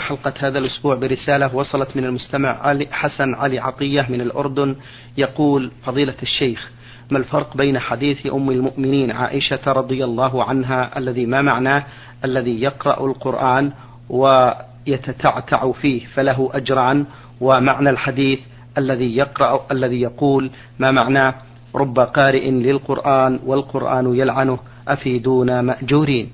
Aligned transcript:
حلقة 0.00 0.32
هذا 0.38 0.58
الأسبوع 0.58 0.94
برسالة 0.94 1.56
وصلت 1.56 1.96
من 1.96 2.04
المستمع 2.04 2.48
علي 2.48 2.88
حسن 2.90 3.34
علي 3.34 3.58
عطية 3.58 4.06
من 4.10 4.20
الأردن 4.20 4.76
يقول 5.16 5.70
فضيلة 5.84 6.14
الشيخ 6.22 6.70
ما 7.10 7.18
الفرق 7.18 7.56
بين 7.56 7.78
حديث 7.78 8.26
أم 8.26 8.50
المؤمنين 8.50 9.10
عائشة 9.10 9.72
رضي 9.72 10.04
الله 10.04 10.44
عنها 10.44 10.98
الذي 10.98 11.26
ما 11.26 11.42
معناه 11.42 11.84
الذي 12.24 12.62
يقرأ 12.62 13.06
القرآن 13.06 13.72
ويتتعتع 14.10 15.72
فيه 15.72 16.06
فله 16.06 16.50
أجران 16.52 17.04
ومعنى 17.40 17.90
الحديث 17.90 18.40
الذي 18.78 19.16
يقرأ 19.16 19.66
الذي 19.70 20.00
يقول 20.00 20.50
ما 20.78 20.90
معناه 20.90 21.34
رب 21.74 21.98
قارئ 21.98 22.50
للقرآن 22.50 23.40
والقرآن 23.46 24.14
يلعنه 24.16 24.58
أفيدونا 24.88 25.62
مأجورين؟ 25.62 26.30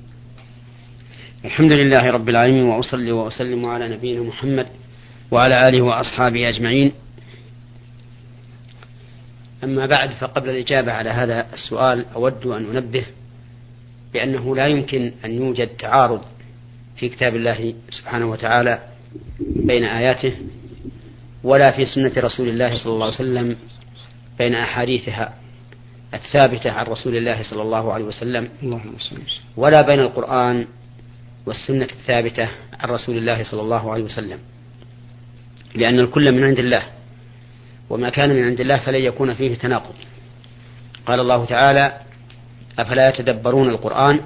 الحمد 1.45 1.73
لله 1.73 2.11
رب 2.11 2.29
العالمين 2.29 2.63
وأصلي 2.65 3.13
وأسلم 3.13 3.67
على 3.67 3.89
نبينا 3.89 4.23
محمد 4.23 4.67
وعلى 5.31 5.69
آله 5.69 5.83
وأصحابه 5.83 6.49
أجمعين. 6.49 6.93
أما 9.65 9.87
بعد 9.87 10.11
فقبل 10.11 10.51
الإجابة 10.51 10.93
على 10.93 11.11
هذا 11.11 11.47
السؤال 11.53 12.07
أود 12.15 12.47
أن 12.47 12.77
أنبه 12.77 13.05
بأنه 14.13 14.57
لا 14.57 14.67
يمكن 14.67 15.13
أن 15.25 15.31
يوجد 15.31 15.69
تعارض 15.69 16.21
في 16.97 17.09
كتاب 17.09 17.37
الله 17.37 17.75
سبحانه 17.91 18.31
وتعالى 18.31 18.79
بين 19.41 19.85
آياته 19.85 20.33
ولا 21.45 21.71
في 21.71 21.85
سنة 21.85 22.13
رسول 22.17 22.49
الله 22.49 22.75
صلى 22.75 22.93
الله 22.93 23.07
عليه 23.07 23.15
وسلم 23.15 23.57
بين 24.39 24.55
أحاديثها 24.55 25.35
الثابتة 26.15 26.71
عن 26.71 26.87
رسول 26.87 27.17
الله 27.17 27.43
صلى 27.43 27.63
الله 27.63 27.93
عليه 27.93 28.05
وسلم 28.05 28.49
ولا 29.57 29.83
بين 29.83 30.01
القرآن 30.01 30.67
والسنة 31.47 31.89
الثابتة 31.93 32.49
عن 32.81 32.91
رسول 32.91 33.17
الله 33.17 33.43
صلى 33.43 33.61
الله 33.63 33.93
عليه 33.93 34.03
وسلم. 34.03 34.39
لأن 35.75 35.99
الكل 35.99 36.33
من 36.33 36.45
عند 36.45 36.59
الله 36.59 36.83
وما 37.91 38.11
كان 38.11 38.31
من 38.31 38.43
عند 38.43 38.61
الله 38.61 38.79
فلن 38.79 39.05
يكون 39.05 39.35
فيه 39.35 39.55
تناقض. 39.55 39.95
قال 41.07 41.21
الله 41.21 41.45
تعالى 41.45 42.01
أفلا 42.79 43.09
يتدبرون 43.09 43.69
القرآن؟ 43.69 44.21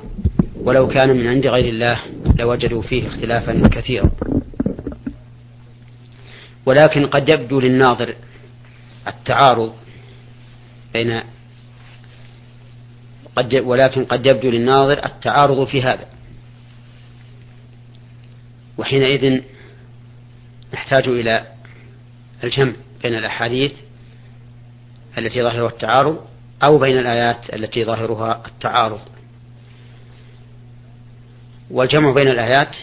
ولو 0.55 0.89
كان 0.89 1.09
من 1.09 1.27
عند 1.27 1.47
غير 1.47 1.69
الله 1.69 2.01
لوجدوا 2.39 2.83
فيه 2.83 3.09
اختلافا 3.09 3.63
كثيرا. 3.69 4.11
ولكن 6.67 7.07
قد 7.07 7.29
يبدو 7.29 7.61
للناظر 7.61 8.15
التعارض 9.09 9.75
بين 10.93 11.23
قد 13.37 13.55
ولكن 13.55 14.05
قد 14.05 14.27
يبدو 14.27 14.51
للناظر 14.51 15.05
التعارض 15.05 15.67
في 15.67 15.83
هذا. 15.83 16.16
وحينئذ 18.79 19.43
نحتاج 20.75 21.09
إلى 21.09 21.47
الجمع 22.45 22.73
بين 23.03 23.15
الأحاديث 23.15 23.73
التي 25.19 25.43
ظاهرها 25.43 25.69
التعارض 25.69 26.27
أو 26.63 26.79
بين 26.79 26.99
الآيات 26.99 27.55
التي 27.55 27.85
ظاهرها 27.85 28.43
التعارض. 28.47 29.01
والجمع 31.71 32.13
بين 32.13 32.29
الآيات 32.29 32.77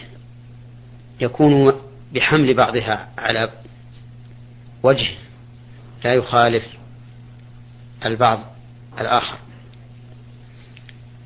يكون 1.20 1.72
بحمل 2.12 2.54
بعضها 2.54 3.08
على 3.18 3.52
وجه 4.82 5.10
لا 6.04 6.14
يخالف 6.14 6.64
البعض 8.04 8.40
الآخر. 9.00 9.38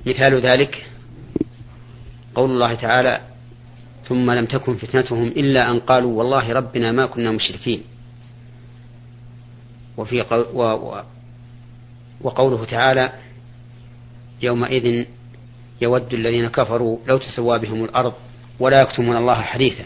مثال 0.06 0.40
ذلك 0.40 0.86
قول 2.34 2.50
الله 2.50 2.74
تعالى 2.74 3.27
ثم 4.08 4.30
لم 4.30 4.46
تكن 4.46 4.76
فتنتهم 4.76 5.26
إلا 5.26 5.70
أن 5.70 5.80
قالوا 5.80 6.18
والله 6.18 6.52
ربنا 6.52 6.92
ما 6.92 7.06
كنا 7.06 7.30
مشركين. 7.30 7.82
وفي 9.96 10.20
قول 10.20 10.46
و 10.54 11.02
وقوله 12.20 12.64
تعالى 12.64 13.12
يومئذ 14.42 15.06
يود 15.80 16.14
الذين 16.14 16.48
كفروا 16.48 16.98
لو 17.06 17.18
تسوى 17.18 17.58
بهم 17.58 17.84
الأرض 17.84 18.14
ولا 18.60 18.82
يكتمون 18.82 19.16
الله 19.16 19.42
حديثا. 19.42 19.84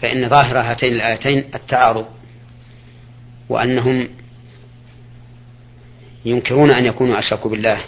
فإن 0.00 0.28
ظاهر 0.28 0.58
هاتين 0.58 0.92
الآيتين 0.92 1.44
التعارض 1.54 2.06
وأنهم 3.48 4.08
ينكرون 6.24 6.70
أن 6.70 6.84
يكونوا 6.84 7.18
أشركوا 7.18 7.50
بالله. 7.50 7.80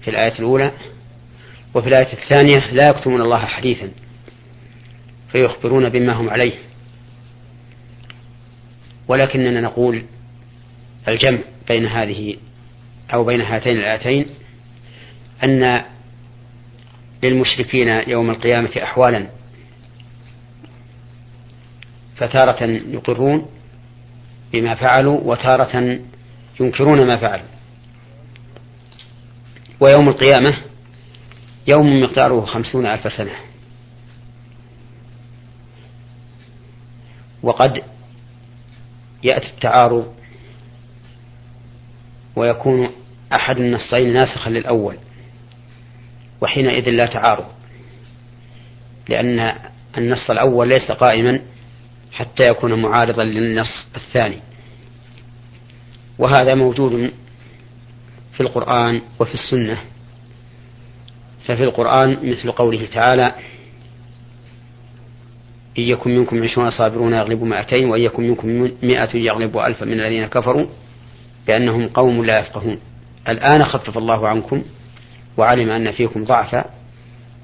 في 0.00 0.10
الآية 0.10 0.38
الأولى 0.38 0.72
وفي 1.74 1.88
الآية 1.88 2.12
الثانية 2.12 2.72
لا 2.72 2.88
يكتمون 2.88 3.20
الله 3.20 3.38
حديثا 3.38 3.90
فيخبرون 5.32 5.88
بما 5.88 6.12
هم 6.12 6.30
عليه. 6.30 6.54
ولكننا 9.08 9.60
نقول 9.60 10.02
الجمع 11.08 11.38
بين 11.68 11.86
هذه 11.86 12.36
أو 13.14 13.24
بين 13.24 13.40
هاتين 13.40 13.76
الآيتين 13.76 14.26
أن 15.44 15.82
للمشركين 17.22 17.88
يوم 17.88 18.30
القيامة 18.30 18.70
أحوالا 18.82 19.26
فتارة 22.16 22.64
يقرون 22.64 23.46
بما 24.52 24.74
فعلوا 24.74 25.20
وتارة 25.20 25.98
ينكرون 26.60 27.06
ما 27.06 27.16
فعلوا. 27.16 27.46
ويوم 29.80 30.08
القيامة 30.08 30.71
يوم 31.66 32.02
مقداره 32.02 32.44
خمسون 32.44 32.86
ألف 32.86 33.12
سنة. 33.12 33.32
وقد 37.42 37.82
يأتي 39.22 39.46
التعارض 39.46 40.14
ويكون 42.36 42.90
أحد 43.32 43.56
النصين 43.58 44.12
ناسخا 44.12 44.50
للأول 44.50 44.96
وحينئذ 46.40 46.90
لا 46.90 47.06
تعارض 47.06 47.46
لأن 49.08 49.54
النص 49.98 50.30
الأول 50.30 50.68
ليس 50.68 50.90
قائما 50.90 51.40
حتى 52.12 52.48
يكون 52.48 52.82
معارضا 52.82 53.24
للنص 53.24 53.86
الثاني. 53.96 54.38
وهذا 56.18 56.54
موجود 56.54 57.12
في 58.32 58.40
القرآن 58.40 59.02
وفي 59.20 59.34
السنة. 59.34 59.78
ففي 61.46 61.64
القرآن 61.64 62.30
مثل 62.30 62.52
قوله 62.52 62.86
تعالى 62.86 63.34
إن 65.78 65.82
يكن 65.82 66.18
منكم 66.18 66.44
عشرون 66.44 66.70
صابرون 66.70 67.12
يغلبوا 67.12 67.46
مائتين 67.46 67.88
وإن 67.88 68.02
يكن 68.02 68.28
منكم 68.28 68.70
مائة 68.82 69.16
يغلبوا 69.16 69.66
ألفا 69.66 69.84
من 69.84 70.00
الذين 70.00 70.26
كفروا 70.26 70.66
بأنهم 71.46 71.88
قوم 71.88 72.24
لا 72.24 72.38
يفقهون. 72.38 72.78
الآن 73.28 73.64
خفف 73.64 73.98
الله 73.98 74.28
عنكم 74.28 74.62
وعلم 75.36 75.70
أن 75.70 75.90
فيكم 75.90 76.24
ضعفا 76.24 76.64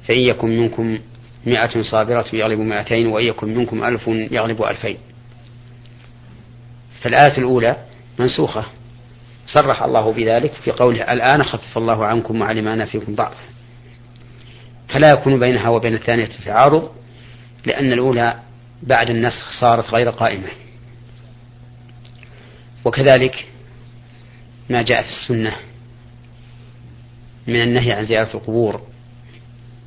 فإن 0.09 0.19
يكن 0.19 0.48
منكم 0.48 0.98
مائة 1.47 1.82
صابرة 1.82 2.26
يغلب 2.32 2.60
مائتين 2.60 3.06
وإن 3.06 3.26
يكن 3.26 3.54
منكم 3.54 3.84
ألف 3.84 4.09
يغلب 4.09 4.62
ألفين. 4.62 4.97
فالآية 7.00 7.38
الأولى 7.38 7.76
منسوخة. 8.19 8.65
صرح 9.47 9.82
الله 9.82 10.12
بذلك 10.12 10.53
في 10.53 10.70
قوله 10.70 11.12
الآن 11.12 11.42
خفف 11.42 11.78
الله 11.78 12.06
عنكم 12.06 12.41
وعلم 12.41 12.69
أن 12.69 12.84
فيكم 12.84 13.15
ضعفا. 13.15 13.47
فلا 14.88 15.10
يكون 15.10 15.41
بينها 15.41 15.69
وبين 15.69 15.94
الثانية 15.94 16.28
تعارض 16.44 16.91
لأن 17.65 17.93
الأولى 17.93 18.41
بعد 18.82 19.10
النسخ 19.10 19.60
صارت 19.60 19.91
غير 19.91 20.10
قائمة. 20.10 20.49
وكذلك 22.84 23.47
ما 24.71 24.82
جاء 24.82 25.03
في 25.03 25.09
السنة 25.09 25.56
من 27.47 27.62
النهي 27.62 27.93
عن 27.93 28.04
زيارة 28.04 28.37
القبور 28.37 28.82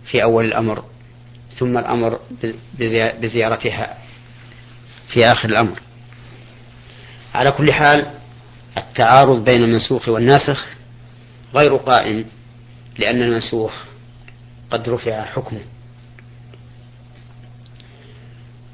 في 0.06 0.24
أول 0.24 0.46
الأمر 0.46 0.84
ثم 1.58 1.78
الأمر 1.78 2.20
بزيارتها 3.22 3.98
في 5.14 5.20
آخر 5.26 5.50
الأمر. 5.50 5.80
على 7.34 7.52
كل 7.52 7.74
حال 7.74 8.12
التعارض 8.78 9.44
بين 9.44 9.64
المنسوخ 9.64 10.10
والناسخ 10.10 10.68
غير 11.56 11.76
قائم 11.76 12.26
لأن 12.98 13.22
المنسوخ 13.22 13.91
قد 14.72 14.90
رفع 14.90 15.26
حكمه. 15.26 15.62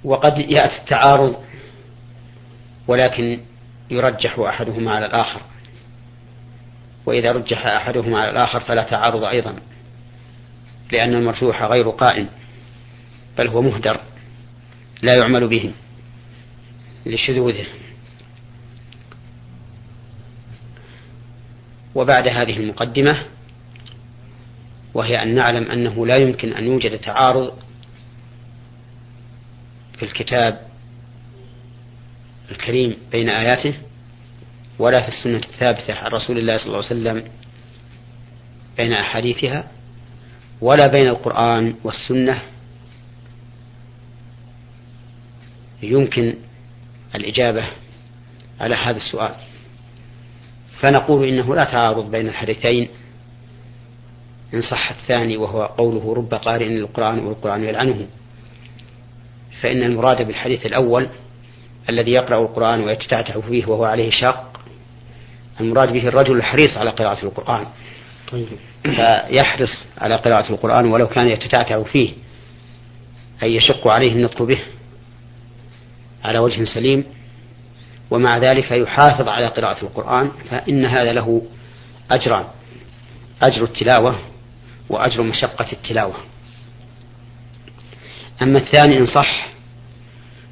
وقد 0.04 0.38
يأتي 0.38 0.78
التعارض 0.82 1.36
ولكن 2.88 3.40
يرجح 3.90 4.40
أحدهما 4.40 4.92
على 4.92 5.06
الآخر. 5.06 5.42
وإذا 7.06 7.32
رجح 7.32 7.66
أحدهما 7.66 8.20
على 8.20 8.32
الآخر 8.32 8.60
فلا 8.60 8.84
تعارض 8.84 9.24
أيضا 9.24 9.56
لأن 10.92 11.14
المرجوح 11.14 11.64
غير 11.64 11.90
قائم 11.90 12.28
بل 13.38 13.48
هو 13.48 13.62
مهدر 13.62 14.00
لا 15.02 15.12
يعمل 15.22 15.48
به 15.48 15.74
لشذوذه. 17.06 17.66
وبعد 21.96 22.28
هذه 22.28 22.58
المقدمة 22.58 23.37
وهي 24.98 25.24
أن 25.24 25.36
نعلم 25.36 25.72
أنه 25.72 26.06
لا 26.06 26.16
يمكن 26.16 26.54
أن 26.54 26.68
يوجد 26.68 26.98
تعارض 27.00 27.54
في 29.98 30.04
الكتاب 30.04 30.62
الكريم 32.52 32.98
بين 33.12 33.30
آياته 33.30 33.74
ولا 34.80 35.02
في 35.02 35.08
السنة 35.08 35.38
الثابتة 35.38 35.94
عن 35.94 36.12
رسول 36.12 36.38
الله 36.38 36.58
صلى 36.58 36.66
الله 36.66 36.78
عليه 36.78 36.86
وسلم 36.86 37.32
بين 38.78 38.94
أحاديثها 38.94 39.68
ولا 40.62 40.88
بين 40.88 41.08
القرآن 41.08 41.76
والسنة. 41.84 42.42
يمكن 45.84 46.36
الإجابة 47.16 47.68
على 48.60 48.76
هذا 48.76 48.98
السؤال. 48.98 49.36
فنقول 50.80 51.28
إنه 51.28 51.56
لا 51.56 51.64
تعارض 51.64 52.12
بين 52.12 52.28
الحديثين. 52.28 52.90
إن 54.54 54.62
صح 54.62 54.92
الثاني 54.92 55.38
وهو 55.38 55.64
قوله 55.64 56.14
رب 56.14 56.34
قارئ 56.34 56.66
للقرآن 56.66 57.20
والقرآن 57.20 57.64
يلعنه. 57.64 58.08
فإن 59.62 59.84
المراد 59.84 60.28
بالحديث 60.28 60.66
الأول 60.66 61.10
الذي 61.90 62.12
يقرأ 62.12 62.42
القرآن 62.42 62.84
ويتتعتع 62.84 63.42
فيه 63.42 63.66
وهو 63.66 63.86
عليه 63.86 64.10
شاق 64.10 64.60
المراد 65.62 65.94
به 65.94 66.08
الرجل 66.08 66.38
الحريص 66.38 66.78
على 66.78 66.90
قراءة 66.90 67.26
القرآن. 67.26 67.66
طيب. 68.32 68.48
فيحرص 68.84 69.86
على 69.98 70.16
قراءة 70.16 70.52
القرآن 70.52 70.86
ولو 70.86 71.08
كان 71.08 71.28
يتتعتع 71.28 71.84
فيه 71.84 72.14
أي 73.44 73.56
يشق 73.56 73.88
عليه 73.88 74.12
النطق 74.12 74.44
به 74.44 74.60
على 76.24 76.40
وجه 76.40 76.64
سليم. 76.64 77.04
ومع 78.12 78.38
ذلك 78.38 78.72
يحافظ 78.72 79.28
على 79.28 79.48
قراءة 79.48 79.84
القرآن 79.84 80.32
فإن 80.50 80.86
هذا 80.86 81.14
له 81.14 81.42
أجران. 82.12 82.44
أجر 83.42 83.64
التلاوة 83.64 84.16
وأجر 84.90 85.24
مشقة 85.24 85.72
التلاوة. 85.74 86.16
أما 88.42 88.60
الثاني 88.60 88.98
إن 88.98 89.06
صح 89.06 89.48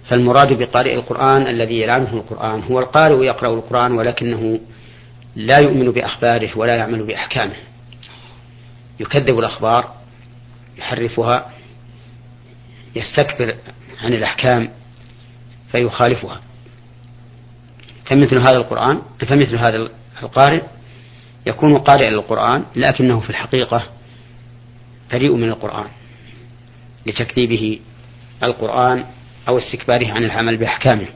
فالمراد 0.09 0.53
بقارئ 0.53 0.95
القرآن 0.95 1.47
الذي 1.47 1.81
يلعنه 1.81 2.13
القرآن 2.13 2.63
هو 2.63 2.79
القارئ 2.79 3.25
يقرأ 3.25 3.53
القرآن 3.53 3.91
ولكنه 3.91 4.59
لا 5.35 5.59
يؤمن 5.59 5.91
بأخباره 5.91 6.57
ولا 6.57 6.75
يعمل 6.75 7.03
بأحكامه. 7.03 7.55
يكذب 8.99 9.39
الأخبار 9.39 9.93
يحرفها 10.77 11.51
يستكبر 12.95 13.55
عن 14.01 14.13
الأحكام 14.13 14.69
فيخالفها. 15.71 16.41
فمثل 18.05 18.37
هذا 18.37 18.57
القرآن 18.57 19.01
فمثل 19.27 19.55
هذا 19.55 19.89
القارئ 20.23 20.61
يكون 21.45 21.77
قارئا 21.77 22.09
للقرآن 22.09 22.63
لكنه 22.75 23.19
في 23.19 23.29
الحقيقة 23.29 23.83
بريء 25.11 25.35
من 25.35 25.49
القرآن 25.49 25.87
لتكذيبه 27.05 27.79
القرآن 28.43 29.05
أو 29.47 29.57
استكباره 29.57 30.11
عن 30.11 30.23
العمل 30.23 30.57
بأحكامه. 30.57 31.07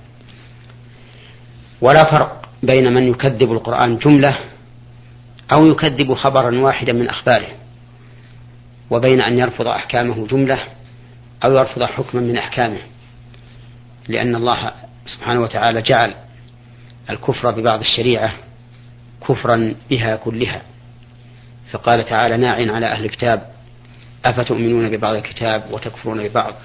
ولا 1.82 2.12
فرق 2.12 2.50
بين 2.64 2.94
من 2.94 3.08
يكذب 3.08 3.52
القرآن 3.52 3.98
جملة 3.98 4.38
أو 5.52 5.66
يكذب 5.66 6.14
خبرا 6.14 6.60
واحدا 6.60 6.94
من 6.94 7.10
أخباره 7.10 7.48
وبين 8.90 9.22
أن 9.22 9.40
يرفض 9.40 9.68
أحكامه 9.68 10.28
جملة 10.28 10.60
أو 11.44 11.52
يرفض 11.52 11.84
حكما 11.84 12.22
من 12.22 12.38
أحكامه 12.38 12.80
لأن 14.08 14.36
الله 14.36 14.72
سبحانه 15.06 15.42
وتعالى 15.42 15.82
جعل 15.82 16.14
الكفر 17.10 17.52
ببعض 17.52 17.80
الشريعة 17.80 18.34
كفرا 19.28 19.76
بها 19.90 20.16
كلها. 20.16 20.62
فقال 21.72 22.06
تعالى 22.06 22.38
ناع 22.38 22.74
على 22.74 22.86
أهل 22.86 23.06
الكتاب 23.06 23.50
أفتؤمنون 24.26 24.90
ببعض 24.90 25.16
الكتاب 25.16 25.64
وتكفرون 25.72 26.28
ببعض؟ 26.28 26.56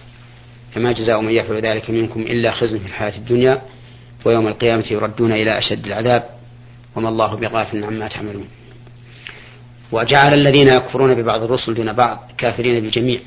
فما 0.74 0.92
جزاء 0.92 1.20
من 1.20 1.32
يفعل 1.32 1.60
ذلك 1.60 1.90
منكم 1.90 2.20
إلا 2.20 2.50
خزي 2.50 2.78
في 2.78 2.86
الحياة 2.86 3.16
الدنيا 3.16 3.62
ويوم 4.24 4.48
القيامة 4.48 4.84
يردون 4.90 5.32
إلى 5.32 5.58
أشد 5.58 5.86
العذاب 5.86 6.24
وما 6.96 7.08
الله 7.08 7.36
بغافل 7.36 7.84
عما 7.84 8.08
تعملون. 8.08 8.48
وجعل 9.92 10.34
الذين 10.34 10.68
يكفرون 10.68 11.14
ببعض 11.14 11.42
الرسل 11.42 11.74
دون 11.74 11.92
بعض 11.92 12.30
كافرين 12.38 12.82
بالجميع. 12.82 13.20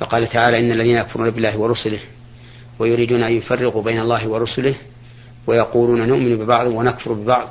فقال 0.00 0.28
تعالى 0.28 0.58
إن 0.58 0.72
الذين 0.72 0.96
يكفرون 0.96 1.30
بالله 1.30 1.58
ورسله 1.58 2.00
ويريدون 2.78 3.22
أن 3.22 3.32
يفرقوا 3.32 3.82
بين 3.82 4.00
الله 4.00 4.28
ورسله 4.28 4.74
ويقولون 5.46 6.08
نؤمن 6.08 6.38
ببعض 6.38 6.66
ونكفر 6.66 7.12
ببعض 7.12 7.48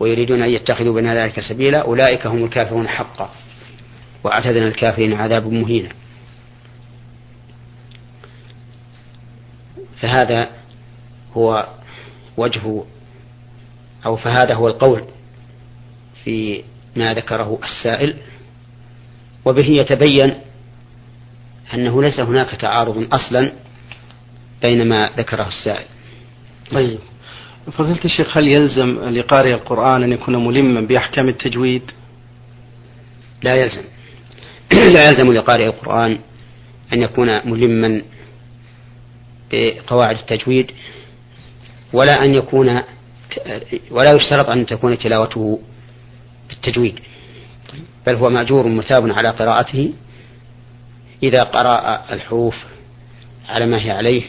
ويريدون 0.00 0.42
أن 0.42 0.50
يتخذوا 0.50 0.94
بين 0.94 1.12
ذلك 1.14 1.40
سبيلا 1.40 1.78
أولئك 1.78 2.26
هم 2.26 2.44
الكافرون 2.44 2.88
حقا. 2.88 3.30
وأعتدنا 4.24 4.68
الكافرين 4.68 5.14
عذاب 5.14 5.46
مهينا. 5.46 5.88
فهذا 10.00 10.50
هو 11.36 11.66
وجه 12.36 12.84
أو 14.06 14.16
فهذا 14.16 14.54
هو 14.54 14.68
القول 14.68 15.02
في 16.24 16.62
ما 16.96 17.14
ذكره 17.14 17.58
السائل. 17.64 18.16
وبه 19.44 19.66
يتبين 19.66 20.34
أنه 21.74 22.02
ليس 22.02 22.20
هناك 22.20 22.50
تعارض 22.50 23.14
أصلا 23.14 23.52
بين 24.62 24.88
ما 24.88 25.10
ذكره 25.16 25.48
السائل. 25.48 25.86
طيب. 26.70 26.98
فضيلة 27.72 28.04
الشيخ 28.04 28.36
هل 28.36 28.46
يلزم 28.46 29.04
لقارئ 29.04 29.54
القرآن 29.54 30.02
أن 30.02 30.12
يكون 30.12 30.46
ملما 30.46 30.80
بأحكام 30.80 31.28
التجويد؟ 31.28 31.90
لا 33.42 33.54
يلزم. 33.54 33.84
لا 34.94 35.08
يلزم 35.08 35.32
لقارئ 35.32 35.66
القرآن 35.66 36.18
أن 36.92 37.02
يكون 37.02 37.50
ملما 37.50 38.02
بقواعد 39.52 40.16
التجويد 40.16 40.70
ولا 41.92 42.24
أن 42.24 42.34
يكون 42.34 42.82
ولا 43.90 44.12
يشترط 44.12 44.48
أن 44.50 44.66
تكون 44.66 44.98
تلاوته 44.98 45.60
بالتجويد 46.48 47.00
بل 48.06 48.14
هو 48.14 48.30
مأجور 48.30 48.68
مثاب 48.68 49.10
على 49.10 49.30
قراءته. 49.30 49.92
إذا 51.22 51.42
قرأ 51.42 52.04
الحروف 52.12 52.54
على 53.48 53.66
ما 53.66 53.84
هي 53.84 53.90
عليه 53.90 54.22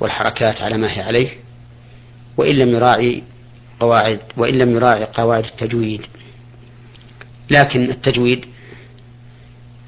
والحركات 0.00 0.62
على 0.62 0.76
ما 0.76 0.96
هي 0.96 1.02
عليه 1.02 1.28
وإن 2.36 2.56
لم 2.56 2.68
يراعي 2.68 3.22
قواعد 3.80 4.20
وإن 4.36 4.58
لم 4.58 4.70
يراعي 4.70 5.04
قواعد 5.04 5.44
التجويد 5.44 6.06
لكن 7.50 7.90
التجويد 7.90 8.46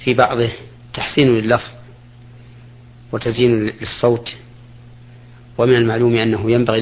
في 0.05 0.15
بعضه 0.15 0.49
تحسين 0.95 1.27
لللفظ 1.29 1.71
وتزيين 3.13 3.67
للصوت 3.67 4.35
ومن 5.59 5.75
المعلوم 5.75 6.17
أنه 6.17 6.51
ينبغي 6.51 6.81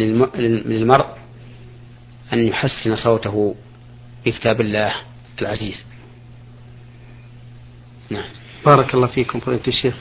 للمرء 0.67 1.07
أن 2.33 2.39
يحسن 2.39 2.97
صوته 2.97 3.55
بكتاب 4.27 4.61
الله 4.61 4.95
العزيز. 5.43 5.85
نعم. 8.11 8.25
بارك 8.67 8.95
الله 8.95 9.07
فيكم 9.07 9.41
فضيلة 9.41 9.67
الشيخ. 9.69 9.95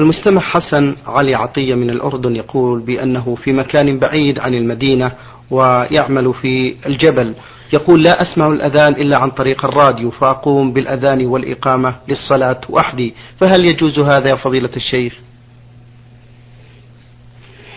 المستمع 0.00 0.40
حسن 0.40 0.96
علي 1.06 1.34
عطية 1.34 1.74
من 1.74 1.90
الأردن 1.90 2.36
يقول 2.36 2.80
بأنه 2.80 3.34
في 3.34 3.52
مكان 3.52 3.98
بعيد 3.98 4.38
عن 4.38 4.54
المدينة 4.54 5.12
ويعمل 5.50 6.34
في 6.34 6.76
الجبل. 6.86 7.34
يقول 7.72 8.02
لا 8.02 8.22
أسمع 8.22 8.46
الأذان 8.46 8.92
إلا 8.92 9.18
عن 9.18 9.30
طريق 9.30 9.64
الراديو 9.64 10.10
فأقوم 10.10 10.72
بالأذان 10.72 11.26
والإقامة 11.26 11.96
للصلاة 12.08 12.60
وحدي 12.68 13.14
فهل 13.40 13.70
يجوز 13.70 13.98
هذا 13.98 14.28
يا 14.30 14.36
فضيلة 14.36 14.70
الشيخ؟ 14.76 15.14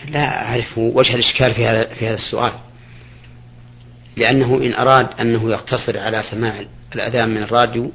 لا 0.08 0.48
أعرف 0.48 0.78
وجه 0.78 1.14
الإشكال 1.14 1.54
في 1.54 1.66
هذا 1.66 1.94
في 1.94 2.06
هذا 2.06 2.14
السؤال. 2.14 2.52
لأنه 4.16 4.54
إن 4.56 4.74
أراد 4.74 5.08
أنه 5.20 5.50
يقتصر 5.50 5.98
على 5.98 6.22
سماع 6.30 6.64
الأذان 6.94 7.28
من 7.28 7.42
الراديو 7.42 7.92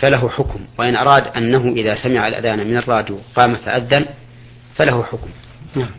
فله 0.00 0.28
حكم 0.28 0.60
وإن 0.78 0.96
أراد 0.96 1.26
أنه 1.36 1.68
إذا 1.68 1.94
سمع 2.02 2.28
الأذان 2.28 2.66
من 2.66 2.76
الراديو 2.76 3.18
قام 3.36 3.56
فأذن 3.56 4.06
فله 4.76 5.02
حكم. 5.02 5.30
نعم. 5.76 5.90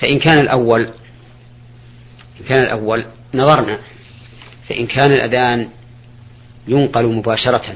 فإن 0.00 0.18
كان 0.18 0.38
الأول 0.38 0.80
إن 2.40 2.44
كان 2.48 2.62
الأول 2.62 3.04
نظرنا 3.36 3.78
فإن 4.68 4.86
كان 4.86 5.12
الأذان 5.12 5.68
ينقل 6.68 7.06
مباشرة 7.06 7.74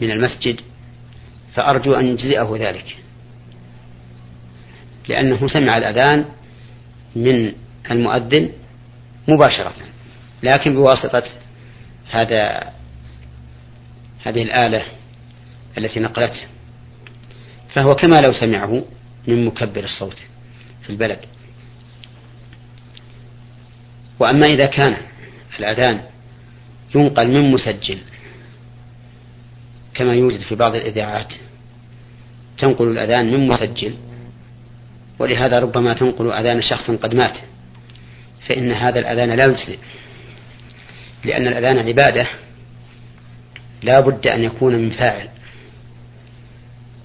من 0.00 0.10
المسجد 0.10 0.60
فأرجو 1.54 1.94
أن 1.94 2.06
يجزئه 2.06 2.56
ذلك. 2.58 2.96
لأنه 5.08 5.46
سمع 5.46 5.78
الأذان 5.78 6.24
من 7.16 7.52
المؤذن 7.90 8.52
مباشرة 9.28 9.74
لكن 10.42 10.74
بواسطة 10.74 11.24
هذا 12.10 12.72
هذه 14.24 14.42
الآلة 14.42 14.82
التي 15.78 16.00
نقلته. 16.00 16.46
فهو 17.74 17.94
كما 17.94 18.16
لو 18.16 18.32
سمعه 18.32 18.84
من 19.28 19.44
مكبر 19.44 19.84
الصوت 19.84 20.16
في 20.82 20.90
البلد. 20.90 21.18
وأما 24.18 24.46
إذا 24.46 24.66
كان 24.66 24.96
الأذان 25.58 26.00
ينقل 26.94 27.28
من 27.28 27.50
مسجل 27.50 27.98
كما 29.94 30.14
يوجد 30.14 30.40
في 30.40 30.54
بعض 30.54 30.74
الإذاعات 30.74 31.32
تنقل 32.58 32.88
الأذان 32.88 33.32
من 33.32 33.46
مسجل 33.46 33.94
ولهذا 35.18 35.58
ربما 35.58 35.94
تنقل 35.94 36.32
أذان 36.32 36.62
شخص 36.62 36.90
قد 36.90 37.14
مات 37.14 37.38
فإن 38.48 38.72
هذا 38.72 38.98
الأذان 38.98 39.30
لا 39.30 39.44
يجزئ 39.44 39.78
لأن 41.24 41.46
الأذان 41.46 41.78
عبادة 41.78 42.26
لا 43.82 44.00
بد 44.00 44.26
أن 44.26 44.44
يكون 44.44 44.76
من 44.76 44.90
فاعل. 44.90 45.28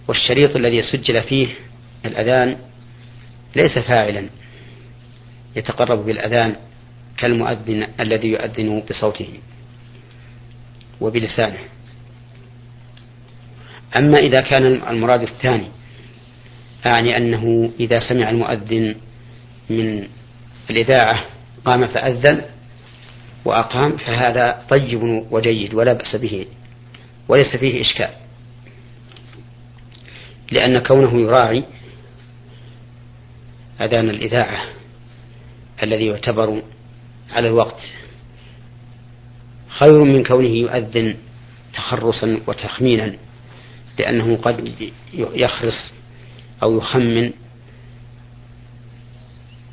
والشريط 0.08 0.56
الذي 0.56 0.82
سجل 0.82 1.22
فيه 1.22 1.48
الأذان 2.06 2.58
ليس 3.56 3.80
فاعلا 3.80 4.30
يتقرب 5.56 6.06
بالأذان 6.06 6.56
كالمؤذن 7.22 7.88
الذي 8.00 8.28
يؤذن 8.28 8.84
بصوته 8.90 9.30
وبلسانه. 11.02 11.60
أما 13.96 14.18
إذا 14.18 14.42
كان 14.42 14.66
المراد 14.66 15.22
الثاني 15.22 15.68
أعني 16.86 17.18
أنه 17.18 17.72
إذا 17.80 18.00
سمع 18.00 18.30
المؤذن 18.30 18.96
من 19.70 20.08
الإذاعة 20.70 21.26
قام 21.66 21.88
فأذن 21.88 22.42
وأقام 23.46 23.98
فهذا 23.98 24.64
طيب 24.70 25.04
وجيد 25.32 25.74
ولا 25.74 25.94
بأس 25.94 26.16
به 26.16 26.46
وليس 27.28 27.56
فيه 27.56 27.82
إشكال 27.82 28.10
لأن 30.52 30.80
كونه 30.80 31.22
يراعي 31.22 31.64
أذان 33.82 34.10
الإذاعة 34.10 34.64
الذي 35.84 36.06
يعتبر 36.06 36.62
على 37.32 37.48
الوقت. 37.48 37.82
خير 39.68 40.04
من 40.04 40.24
كونه 40.24 40.50
يؤذن 40.50 41.16
تخرصا 41.74 42.42
وتخمينا 42.48 43.16
لأنه 44.00 44.38
قد 44.38 44.74
يخرص 45.14 45.92
أو 46.64 46.78
يخمن 46.78 47.32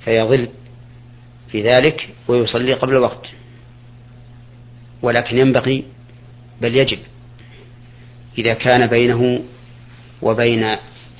فيضل 0.05 0.49
في 1.53 1.63
ذلك 1.63 2.09
ويصلي 2.29 2.75
قبل 2.75 2.93
الوقت. 2.93 3.27
ولكن 5.03 5.39
ينبغي 5.39 5.85
بل 6.61 6.77
يجب 6.77 6.99
إذا 8.39 8.55
كان 8.55 8.87
بينه 8.87 9.41
وبين 10.23 10.77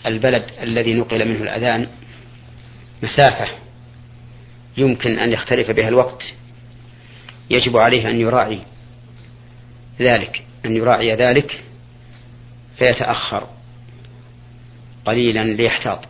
البلد 0.07 0.45
الذي 0.63 0.95
نقل 0.95 1.29
منه 1.29 1.43
الأذان 1.43 1.89
مسافة. 3.03 3.68
يمكن 4.79 5.19
أن 5.19 5.33
يختلف 5.33 5.71
بها 5.71 5.89
الوقت. 5.89 6.23
يجب 7.51 7.77
عليه 7.77 8.11
أن 8.11 8.21
يراعي 8.21 8.61
ذلك 10.01 10.43
أن 10.65 10.77
يراعي 10.77 11.15
ذلك 11.15 11.61
فيتأخر 12.79 13.47
قليلا 15.05 15.45
ليحتاط. 15.45 16.05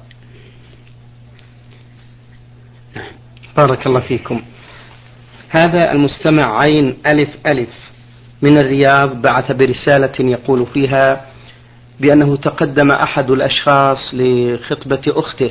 نعم. 2.97 3.13
بارك 3.57 3.87
الله 3.87 4.01
فيكم. 4.01 4.43
هذا 5.49 5.93
المستمع 5.93 6.59
عين 6.61 6.97
ألف 7.07 7.31
ألف 7.47 7.69
من 8.43 8.59
الرياض 8.59 9.23
بعث 9.23 9.53
برسالة 9.53 10.31
يقول 10.31 10.67
فيها 10.67 11.27
بأنه 12.01 12.37
تقدم 12.37 12.91
أحد 12.91 13.31
الأشخاص 13.31 14.15
لخطبة 14.15 15.03
أخته 15.09 15.51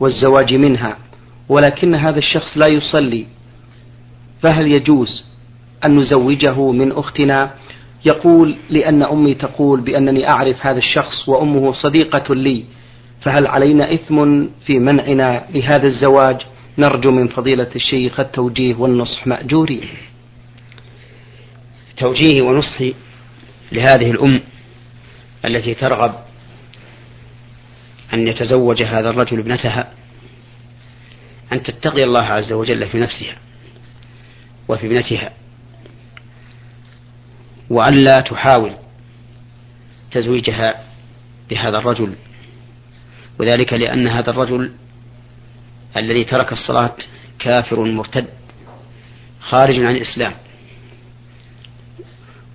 والزواج 0.00 0.54
منها. 0.54 0.96
ولكن 1.50 1.94
هذا 1.94 2.18
الشخص 2.18 2.58
لا 2.58 2.66
يصلي 2.66 3.26
فهل 4.42 4.72
يجوز 4.72 5.24
أن 5.84 5.96
نزوجه 5.96 6.70
من 6.70 6.92
أختنا؟ 6.92 7.50
يقول 8.06 8.56
لأن 8.70 9.02
أمي 9.02 9.34
تقول 9.34 9.80
بأنني 9.80 10.28
أعرف 10.28 10.66
هذا 10.66 10.78
الشخص 10.78 11.28
وأمه 11.28 11.72
صديقة 11.72 12.34
لي 12.34 12.64
فهل 13.20 13.46
علينا 13.46 13.94
إثم 13.94 14.46
في 14.66 14.78
منعنا 14.78 15.44
لهذا 15.54 15.86
الزواج؟ 15.86 16.36
نرجو 16.78 17.10
من 17.10 17.28
فضيلة 17.28 17.68
الشيخ 17.76 18.20
التوجيه 18.20 18.74
والنصح 18.74 19.26
مأجورين. 19.26 19.88
توجيهي 21.96 22.40
ونصحي 22.40 22.94
لهذه 23.72 24.10
الأم 24.10 24.40
التي 25.44 25.74
ترغب 25.74 26.14
أن 28.14 28.28
يتزوج 28.28 28.82
هذا 28.82 29.10
الرجل 29.10 29.38
ابنتها. 29.38 29.99
أن 31.52 31.62
تتقي 31.62 32.04
الله 32.04 32.22
عز 32.22 32.52
وجل 32.52 32.88
في 32.88 32.98
نفسها 32.98 33.36
وفي 34.68 34.86
ابنتها 34.86 35.32
وألا 37.70 38.14
تحاول 38.20 38.72
تزويجها 40.10 40.84
بهذا 41.50 41.78
الرجل 41.78 42.14
وذلك 43.38 43.72
لأن 43.72 44.08
هذا 44.08 44.30
الرجل 44.30 44.72
الذي 45.96 46.24
ترك 46.24 46.52
الصلاة 46.52 46.96
كافر 47.38 47.80
مرتد 47.84 48.26
خارج 49.40 49.78
عن 49.78 49.96
الإسلام. 49.96 50.34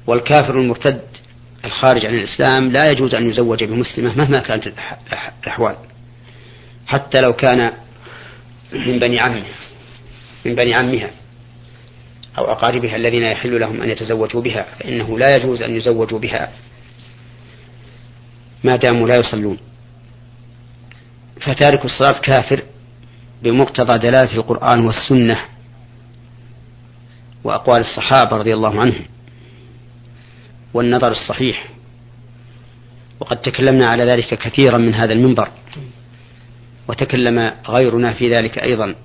والكافر 0.07 0.59
المرتد 0.59 1.01
الخارج 1.65 2.05
عن 2.05 2.13
الإسلام 2.13 2.71
لا 2.71 2.91
يجوز 2.91 3.15
أن 3.15 3.29
يزوج 3.29 3.63
بمسلمة 3.63 4.17
مهما 4.17 4.39
كانت 4.39 4.67
الأحوال. 5.43 5.75
حتى 6.87 7.21
لو 7.21 7.33
كان 7.33 7.71
من 8.73 8.99
بني 8.99 9.19
عمه 9.19 9.45
من 10.45 10.55
بني 10.55 10.73
عمها 10.73 11.11
أو 12.37 12.51
أقاربها 12.51 12.95
الذين 12.95 13.23
يحل 13.23 13.59
لهم 13.59 13.81
أن 13.81 13.89
يتزوجوا 13.89 14.41
بها 14.41 14.65
فإنه 14.79 15.19
لا 15.19 15.35
يجوز 15.35 15.61
أن 15.61 15.75
يزوجوا 15.75 16.19
بها 16.19 16.51
ما 18.63 18.75
داموا 18.75 19.07
لا 19.07 19.15
يصلون. 19.15 19.57
فتارك 21.41 21.85
الصلاة 21.85 22.21
كافر 22.21 22.61
بمقتضى 23.43 23.97
دلالة 23.97 24.33
القرآن 24.33 24.85
والسنة 24.85 25.39
وأقوال 27.43 27.79
الصحابة 27.79 28.37
رضي 28.37 28.53
الله 28.53 28.81
عنهم 28.81 29.05
والنظر 30.73 31.11
الصحيح. 31.11 31.67
وقد 33.19 33.41
تكلمنا 33.41 33.89
على 33.89 34.03
ذلك 34.03 34.33
كثيرا 34.33 34.77
من 34.77 34.93
هذا 34.93 35.13
المنبر. 35.13 35.49
وتكلم 36.87 37.51
غيرنا 37.69 38.13
في 38.13 38.35
ذلك 38.35 38.59
أيضا 38.59 38.95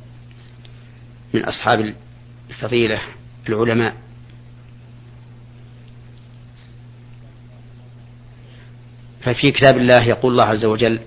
من 1.35 1.45
أصحاب 1.45 1.95
الفضيلة 2.51 3.01
العلماء. 3.49 3.95
ففي 9.21 9.51
كتاب 9.53 9.77
الله 9.77 10.05
يقول 10.05 10.33
الله 10.33 10.45
عز 10.45 10.65
وجل 10.65 11.01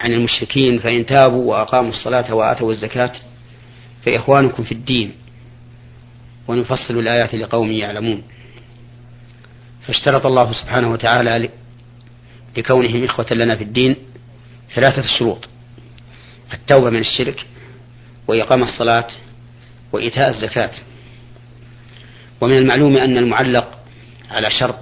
عن 0.00 0.12
المشركين 0.12 0.78
فإن 0.78 1.06
تابوا 1.06 1.50
وأقاموا 1.50 1.90
الصلاة 1.90 2.34
وآتوا 2.34 2.72
الزكاة 2.72 3.12
فإخوانكم 4.04 4.64
في 4.64 4.72
الدين 4.72 5.12
ونفصل 6.48 6.98
الآيات 6.98 7.34
لقوم 7.34 7.72
يعلمون. 7.72 8.22
فاشترط 9.86 10.26
الله 10.26 10.52
سبحانه 10.52 10.92
وتعالى 10.92 11.48
لكونهم 12.56 13.04
إخوة 13.04 13.26
لنا 13.30 13.56
في 13.56 13.64
الدين 13.64 13.96
ثلاثة 14.74 15.02
شروط. 15.18 15.48
التوبة 16.52 16.90
من 16.90 17.00
الشرك 17.00 17.46
وإقام 18.28 18.62
الصلاة 18.62 19.06
وإيتاء 19.92 20.30
الزكاة. 20.30 20.70
ومن 22.40 22.58
المعلوم 22.58 22.96
أن 22.96 23.18
المعلق 23.18 23.78
على 24.30 24.50
شرط 24.50 24.78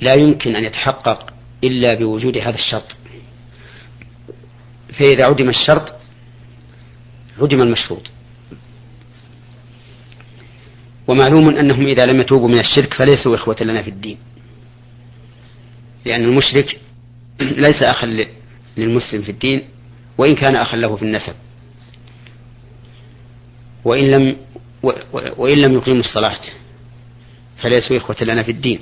لا 0.00 0.14
يمكن 0.14 0.56
أن 0.56 0.64
يتحقق 0.64 1.32
إلا 1.64 1.94
بوجود 1.94 2.38
هذا 2.38 2.56
الشرط. 2.56 2.96
فإذا 4.98 5.26
عدم 5.26 5.48
الشرط 5.48 5.92
عدم 7.40 7.62
المشروط. 7.62 8.02
ومعلوم 11.08 11.56
أنهم 11.56 11.86
إذا 11.86 12.06
لم 12.06 12.20
يتوبوا 12.20 12.48
من 12.48 12.58
الشرك 12.58 12.94
فليسوا 12.94 13.34
إخوة 13.34 13.56
لنا 13.60 13.82
في 13.82 13.90
الدين. 13.90 14.18
لأن 16.04 16.24
المشرك 16.24 16.80
ليس 17.40 17.82
أخا 17.82 18.06
للمسلم 18.76 19.22
في 19.22 19.30
الدين 19.30 19.64
وإن 20.20 20.34
كان 20.34 20.56
أخا 20.56 20.76
له 20.76 20.96
في 20.96 21.02
النسب. 21.02 21.34
وإن 23.84 24.10
لم 24.10 24.36
وإن 25.12 25.58
لم 25.58 25.74
يقيموا 25.74 26.00
الصلاة 26.00 26.40
فليسوا 27.58 27.96
إخوة 27.96 28.16
لنا 28.20 28.42
في 28.42 28.50
الدين. 28.50 28.80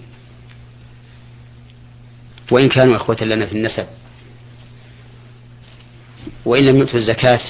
وإن 2.52 2.68
كانوا 2.68 2.96
إخوة 2.96 3.24
لنا 3.24 3.46
في 3.46 3.52
النسب. 3.52 3.86
وإن 6.44 6.66
لم 6.66 6.76
يؤتوا 6.76 6.98
الزكاة 6.98 7.40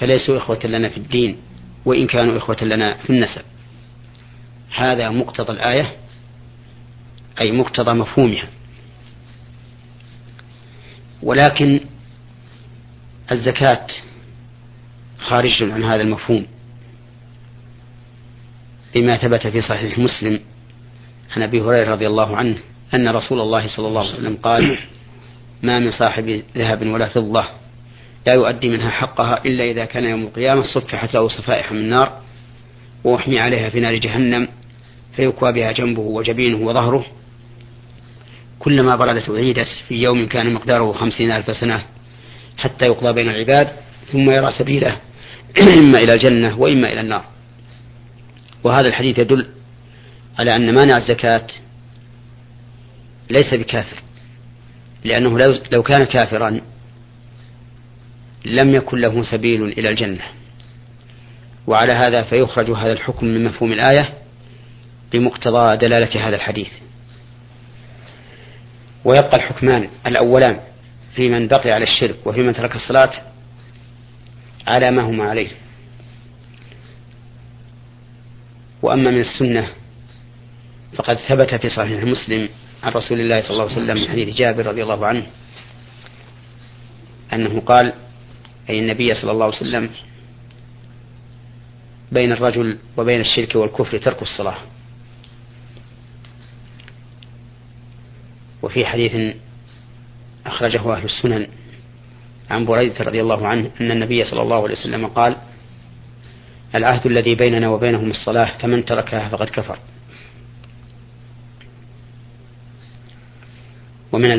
فليسوا 0.00 0.38
إخوة 0.38 0.66
لنا 0.66 0.88
في 0.88 0.96
الدين. 0.96 1.36
وإن 1.84 2.06
كانوا 2.06 2.38
إخوة 2.38 2.64
لنا 2.64 2.94
في 2.94 3.10
النسب. 3.10 3.42
هذا 4.74 5.10
مقتضى 5.10 5.52
الآية 5.52 5.96
أي 7.40 7.52
مقتضى 7.52 7.92
مفهومها. 7.92 8.48
ولكن 11.22 11.80
الزكاة 13.32 13.86
خارج 15.18 15.62
عن 15.62 15.84
هذا 15.84 16.02
المفهوم 16.02 16.46
بما 18.94 19.16
ثبت 19.16 19.46
في 19.46 19.60
صحيح 19.60 19.98
مسلم 19.98 20.40
عن 21.36 21.42
أبي 21.42 21.60
هريرة 21.60 21.90
رضي 21.90 22.06
الله 22.06 22.36
عنه 22.36 22.56
أن 22.94 23.08
رسول 23.08 23.40
الله 23.40 23.66
صلى 23.76 23.88
الله 23.88 24.00
عليه 24.00 24.12
وسلم 24.12 24.36
قال 24.42 24.78
ما 25.62 25.78
من 25.78 25.90
صاحب 25.90 26.42
ذهب 26.56 26.86
ولا 26.86 27.08
فضة 27.08 27.44
لا 28.26 28.34
يؤدي 28.34 28.68
منها 28.68 28.90
حقها 28.90 29.44
إلا 29.44 29.64
إذا 29.64 29.84
كان 29.84 30.04
يوم 30.04 30.22
القيامة 30.22 30.62
صفحت 30.62 31.14
له 31.14 31.28
صفائح 31.28 31.72
من 31.72 31.88
نار 31.88 32.20
وأحمي 33.04 33.38
عليها 33.38 33.70
في 33.70 33.80
نار 33.80 33.96
جهنم 33.96 34.48
فيكوى 35.16 35.52
بها 35.52 35.72
جنبه 35.72 36.00
وجبينه 36.00 36.66
وظهره. 36.66 37.06
كلما 38.58 38.96
بردت 38.96 39.30
أعيدت 39.30 39.68
في 39.88 39.94
يوم 39.94 40.26
كان 40.26 40.54
مقداره 40.54 40.92
خمسين 40.92 41.32
ألف 41.32 41.56
سنة 41.56 41.84
حتى 42.58 42.84
يقضى 42.84 43.12
بين 43.12 43.28
العباد 43.28 43.76
ثم 44.12 44.30
يرى 44.30 44.52
سبيله 44.58 44.96
إما 45.78 45.98
إلى 45.98 46.12
الجنة 46.12 46.58
وإما 46.58 46.92
إلى 46.92 47.00
النار. 47.00 47.24
وهذا 48.64 48.86
الحديث 48.86 49.18
يدل 49.18 49.46
على 50.38 50.56
أن 50.56 50.74
مانع 50.74 50.96
الزكاة 50.96 51.46
ليس 53.30 53.54
بكافر 53.54 53.96
لأنه 55.04 55.38
لو 55.72 55.82
كان 55.82 56.04
كافرا 56.04 56.60
لم 58.44 58.74
يكن 58.74 58.98
له 58.98 59.22
سبيل 59.22 59.62
إلى 59.62 59.88
الجنة. 59.88 60.24
وعلى 61.66 61.92
هذا 61.92 62.22
فيخرج 62.22 62.70
هذا 62.70 62.92
الحكم 62.92 63.26
من 63.26 63.44
مفهوم 63.44 63.72
الآية 63.72 64.08
بمقتضى 65.12 65.76
دلالة 65.76 66.28
هذا 66.28 66.36
الحديث. 66.36 66.70
ويبقى 69.04 69.36
الحكمان 69.36 69.88
الأولان. 70.06 70.60
في 71.14 71.28
من 71.28 71.48
بقي 71.48 71.70
على 71.70 71.84
الشرك 71.84 72.26
وفي 72.26 72.40
من 72.42 72.54
ترك 72.54 72.74
الصلاة 72.74 73.10
على 74.66 74.90
ما 74.90 75.02
هما 75.02 75.24
عليه. 75.24 75.50
وأما 78.82 79.10
من 79.10 79.20
السنة 79.20 79.68
فقد 80.94 81.16
ثبت 81.16 81.54
في 81.54 81.68
صحيح 81.68 82.04
مسلم 82.04 82.48
عن 82.82 82.92
رسول 82.92 83.20
الله 83.20 83.40
صلى 83.40 83.50
الله 83.50 83.62
عليه 83.62 83.72
وسلم 83.72 83.96
من 83.96 84.08
حديث 84.08 84.36
جابر 84.36 84.66
رضي 84.66 84.82
الله 84.82 85.06
عنه 85.06 85.26
أنه 87.32 87.60
قال 87.60 87.92
أي 88.70 88.78
النبي 88.78 89.14
صلى 89.14 89.30
الله 89.30 89.44
عليه 89.44 89.56
وسلم 89.56 89.90
بين 92.12 92.32
الرجل 92.32 92.78
وبين 92.96 93.20
الشرك 93.20 93.54
والكفر 93.54 93.98
ترك 93.98 94.22
الصلاة. 94.22 94.58
وفي 98.62 98.86
حديث 98.86 99.36
أخرجه 100.52 100.92
أهل 100.92 101.04
السنن. 101.04 101.46
عن 102.50 102.64
بريدة 102.64 103.04
رضي 103.04 103.20
الله 103.20 103.46
عنه 103.46 103.70
أن 103.80 103.90
النبي 103.90 104.24
صلى 104.24 104.42
الله 104.42 104.62
عليه 104.62 104.74
وسلم 104.74 105.06
قال 105.06 105.36
العهد 106.74 107.06
الذي 107.06 107.34
بيننا 107.34 107.68
وبينهم 107.68 108.10
الصلاة 108.10 108.58
فمن 108.58 108.84
تركها 108.84 109.28
فقد 109.28 109.48
كفر. 109.48 109.78
ومن 114.12 114.30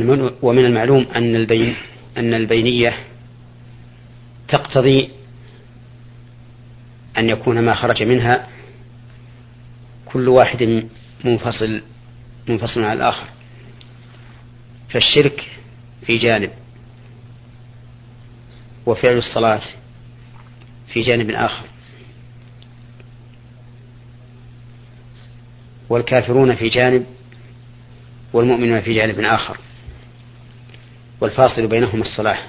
ومن 0.41 0.65
المعلوم 0.65 1.07
أن 1.15 1.35
البين 1.35 1.75
أن 2.17 2.33
البينية 2.33 2.97
تقتضي 4.47 5.09
أن 7.17 7.29
يكون 7.29 7.59
ما 7.59 7.73
خرج 7.73 8.03
منها 8.03 8.47
كل 10.05 10.29
واحد 10.29 10.87
منفصل 11.25 11.81
منفصل 12.47 12.83
عن 12.83 12.97
الآخر. 12.97 13.27
فالشرك 14.89 15.49
في 16.05 16.17
جانب 16.17 16.51
وفعل 18.85 19.17
الصلاة 19.17 19.61
في 20.87 21.01
جانب 21.01 21.29
آخر. 21.29 21.65
والكافرون 25.89 26.55
في 26.55 26.69
جانب 26.69 27.05
والمؤمنون 28.33 28.81
في 28.81 28.93
جانب 28.93 29.19
آخر. 29.19 29.57
والفاصل 31.21 31.67
بينهما 31.67 32.01
الصلاة. 32.01 32.39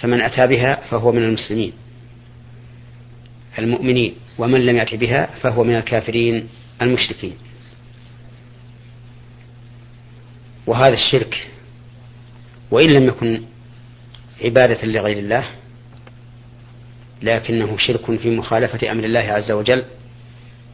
فمن 0.00 0.20
أتى 0.20 0.46
بها 0.46 0.74
فهو 0.90 1.12
من 1.12 1.22
المسلمين. 1.22 1.72
المؤمنين. 3.58 4.14
ومن 4.38 4.66
لم 4.66 4.76
يأت 4.76 4.94
بها 4.94 5.26
فهو 5.26 5.64
من 5.64 5.76
الكافرين 5.76 6.48
المشركين. 6.82 7.36
وهذا 10.66 10.94
الشرك 10.94 11.53
وإن 12.74 12.90
لم 12.92 13.06
يكن 13.08 13.42
عبادة 14.44 14.86
لغير 14.86 15.18
الله 15.18 15.44
لكنه 17.22 17.76
شرك 17.78 18.18
في 18.18 18.30
مخالفة 18.30 18.92
أمر 18.92 19.04
الله 19.04 19.20
عز 19.20 19.50
وجل 19.50 19.84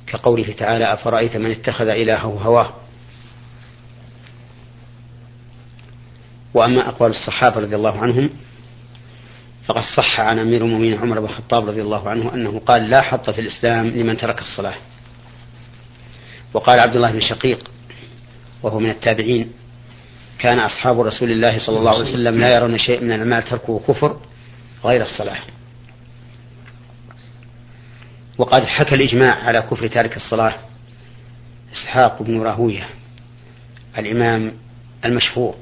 كقوله 0.07 0.53
تعالى 0.53 0.93
أفرأيت 0.93 1.37
من 1.37 1.51
اتخذ 1.51 1.89
إلهه 1.89 2.39
هواه؟ 2.43 2.73
وأما 6.55 6.89
أقوال 6.89 7.11
الصحابة 7.11 7.61
رضي 7.61 7.77
الله 7.77 7.99
عنهم 7.99 8.31
فقد 9.67 9.83
صح 9.83 10.21
عن 10.21 10.39
أمير 10.39 10.65
المؤمنين 10.65 10.99
عمر 10.99 11.21
بن 11.21 11.27
الخطاب 11.27 11.69
رضي 11.69 11.83
الله 11.83 12.09
عنه 12.09 12.35
أنه 12.35 12.59
قال 12.67 12.91
لا 12.91 13.01
حط 13.01 13.31
في 13.31 13.41
الإسلام 13.41 13.87
لمن 13.87 14.17
ترك 14.17 14.41
الصلاة. 14.41 14.77
وقال 16.55 16.81
عبد 16.81 16.97
الله 16.97 17.13
بن 17.13 17.21
شقيق 17.21 17.71
وهو 18.63 18.79
من 18.79 18.91
التابعين 18.91 19.60
كان 20.41 20.59
أصحاب 20.59 21.01
رسول 21.01 21.31
الله 21.31 21.59
صلى 21.59 21.79
الله 21.79 21.91
عليه 21.91 22.11
وسلم 22.11 22.41
لا 22.41 22.49
يرون 22.55 22.79
شيء 22.79 23.01
من 23.01 23.13
الأعمال 23.13 23.43
تركه 23.43 23.81
كفر 23.89 24.21
غير 24.85 25.03
الصلاة. 25.03 25.39
وقد 28.39 28.65
حكى 28.65 28.95
الإجماع 28.95 29.35
على 29.35 29.63
كفر 29.63 29.87
تارك 29.87 30.17
الصلاة 30.17 30.55
إسحاق 31.73 32.23
بن 32.23 32.41
راهوية 32.41 32.89
الإمام 33.99 34.53
المشهور. 35.05 35.55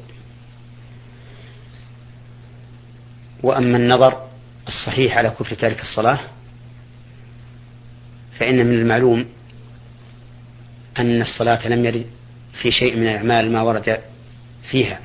وأما 3.42 3.76
النظر 3.76 4.28
الصحيح 4.68 5.18
على 5.18 5.30
كفر 5.30 5.54
تارك 5.54 5.80
الصلاة 5.80 6.18
فإن 8.38 8.66
من 8.66 8.74
المعلوم 8.74 9.26
أن 10.98 11.22
الصلاة 11.22 11.68
لم 11.68 11.84
يرد 11.84 12.06
في 12.62 12.70
شيء 12.70 12.96
من 12.96 13.02
الأعمال 13.02 13.52
ما 13.52 13.62
ورد 13.62 14.00
فيها. 14.70 15.00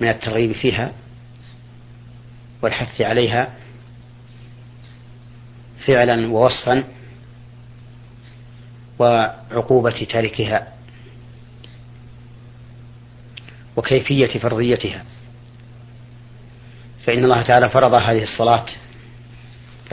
من 0.00 0.08
الترغيب 0.08 0.52
فيها 0.52 0.92
والحث 2.62 3.00
عليها 3.00 3.52
فعلا 5.86 6.26
ووصفا 6.32 6.84
وعقوبة 8.98 10.06
تاركها 10.10 10.72
وكيفية 13.76 14.38
فرضيتها. 14.38 15.04
فإن 17.04 17.24
الله 17.24 17.42
تعالى 17.42 17.70
فرض 17.70 17.94
هذه 17.94 18.22
الصلاة 18.22 18.66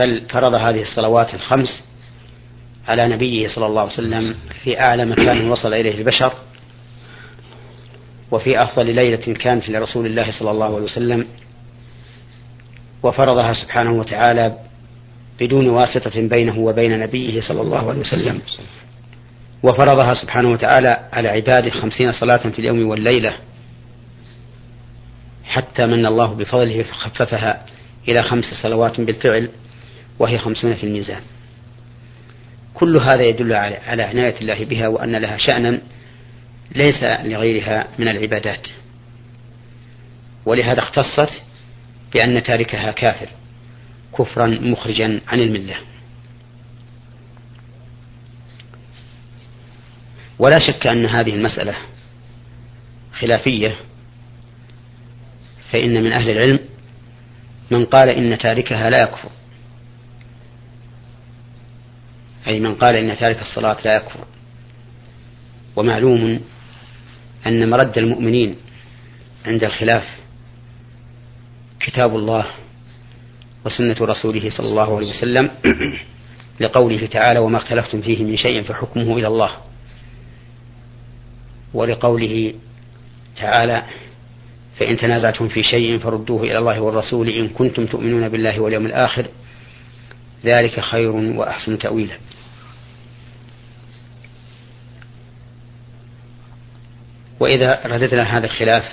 بل 0.00 0.26
فرض 0.30 0.54
هذه 0.54 0.82
الصلوات 0.82 1.34
الخمس 1.34 1.82
على 2.88 3.08
نبيه 3.08 3.48
صلى 3.48 3.66
الله 3.66 3.80
عليه 3.80 3.92
وسلم 3.92 4.34
في 4.64 4.80
أعلى 4.80 5.04
مكان 5.04 5.50
وصل 5.50 5.74
إليه 5.74 5.98
البشر. 5.98 6.47
وفي 8.30 8.62
أفضل 8.62 8.94
ليلة 8.94 9.34
كانت 9.34 9.68
لرسول 9.68 10.06
الله 10.06 10.30
صلى 10.30 10.50
الله 10.50 10.66
عليه 10.66 10.84
وسلم 10.84 11.26
وفرضها 13.02 13.52
سبحانه 13.52 13.92
وتعالى 13.92 14.56
بدون 15.40 15.68
واسطة 15.68 16.20
بينه 16.28 16.58
وبين 16.58 17.00
نبيه 17.00 17.40
صلى 17.40 17.60
الله 17.60 17.88
عليه 17.90 18.00
وسلم. 18.00 18.40
وفرضها 19.62 20.14
سبحانه 20.14 20.52
وتعالى 20.52 21.08
على 21.12 21.28
عباده 21.28 21.70
خمسين 21.70 22.12
صلاة 22.12 22.36
في 22.48 22.58
اليوم 22.58 22.88
والليلة 22.88 23.34
حتى 25.44 25.86
من 25.86 26.06
الله 26.06 26.26
بفضله 26.26 26.82
فخففها 26.82 27.62
إلى 28.08 28.22
خمس 28.22 28.44
صلوات 28.62 29.00
بالفعل 29.00 29.48
وهي 30.18 30.38
خمسون 30.38 30.74
في 30.74 30.84
الميزان. 30.84 31.20
كل 32.74 32.96
هذا 33.02 33.22
يدل 33.22 33.52
على 33.52 34.02
عناية 34.02 34.34
الله 34.40 34.64
بها 34.64 34.88
وأن 34.88 35.16
لها 35.16 35.36
شأنا 35.36 35.80
ليس 36.76 37.02
لغيرها 37.02 37.88
من 37.98 38.08
العبادات. 38.08 38.68
ولهذا 40.46 40.78
اختصت 40.78 41.42
بأن 42.12 42.42
تاركها 42.42 42.92
كافر 42.92 43.28
كفرا 44.18 44.46
مخرجا 44.46 45.20
عن 45.28 45.40
الملة. 45.40 45.76
ولا 50.38 50.58
شك 50.58 50.86
أن 50.86 51.06
هذه 51.06 51.34
المسألة 51.34 51.74
خلافية 53.12 53.74
فإن 55.72 56.02
من 56.02 56.12
أهل 56.12 56.30
العلم 56.30 56.58
من 57.70 57.84
قال 57.84 58.08
إن 58.08 58.38
تاركها 58.38 58.90
لا 58.90 59.02
يكفر. 59.02 59.30
أي 62.46 62.60
من 62.60 62.74
قال 62.74 62.96
إن 62.96 63.18
تارك 63.18 63.40
الصلاة 63.40 63.76
لا 63.84 63.96
يكفر. 63.96 64.24
ومعلوم 65.76 66.40
أن 67.46 67.70
مرد 67.70 67.98
المؤمنين 67.98 68.56
عند 69.46 69.64
الخلاف 69.64 70.04
كتاب 71.80 72.16
الله 72.16 72.46
وسنة 73.64 73.96
رسوله 74.00 74.50
صلى 74.50 74.66
الله 74.66 74.96
عليه 74.96 75.06
وسلم 75.06 75.50
لقوله 76.60 77.06
تعالى 77.06 77.38
وما 77.38 77.58
اختلفتم 77.58 78.00
فيه 78.00 78.24
من 78.24 78.36
شيء 78.36 78.62
فحكمه 78.62 79.16
إلى 79.16 79.26
الله 79.26 79.50
ولقوله 81.74 82.54
تعالى 83.36 83.82
فإن 84.78 84.96
تنازعتم 84.96 85.48
في 85.48 85.62
شيء 85.62 85.98
فردوه 85.98 86.42
إلى 86.42 86.58
الله 86.58 86.80
والرسول 86.80 87.28
إن 87.28 87.48
كنتم 87.48 87.86
تؤمنون 87.86 88.28
بالله 88.28 88.60
واليوم 88.60 88.86
الآخر 88.86 89.26
ذلك 90.44 90.80
خير 90.80 91.10
وأحسن 91.10 91.78
تأويلا. 91.78 92.14
وإذا 97.48 97.80
رددنا 97.86 98.38
هذا 98.38 98.46
الخلاف 98.46 98.84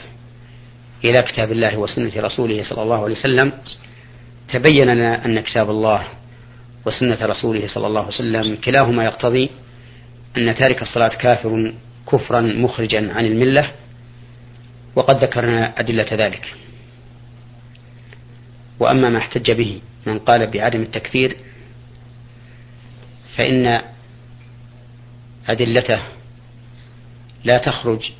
إلى 1.05 1.21
كتاب 1.21 1.51
الله 1.51 1.77
وسنة 1.77 2.11
رسوله 2.17 2.63
صلى 2.63 2.83
الله 2.83 3.03
عليه 3.03 3.13
وسلم 3.13 3.53
تبين 4.49 4.87
لنا 4.87 5.25
أن 5.25 5.39
كتاب 5.39 5.69
الله 5.69 6.07
وسنة 6.85 7.17
رسوله 7.21 7.67
صلى 7.67 7.87
الله 7.87 7.99
عليه 7.99 8.13
وسلم 8.13 8.55
كلاهما 8.55 9.05
يقتضي 9.05 9.49
أن 10.37 10.55
تارك 10.55 10.81
الصلاة 10.81 11.07
كافر 11.07 11.73
كفرا 12.11 12.41
مخرجا 12.41 13.13
عن 13.13 13.25
الملة 13.25 13.71
وقد 14.95 15.23
ذكرنا 15.23 15.79
أدلة 15.79 16.07
ذلك. 16.11 16.53
وأما 18.79 19.09
ما 19.09 19.17
احتج 19.17 19.51
به 19.51 19.81
من 20.05 20.19
قال 20.19 20.47
بعدم 20.47 20.81
التكفير 20.81 21.37
فإن 23.37 23.81
أدلته 25.47 25.99
لا 27.43 27.57
تخرج 27.57 28.11